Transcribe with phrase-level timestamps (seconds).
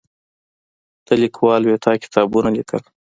[1.05, 2.81] ته لیکوال وې تا کتابونه لیکل.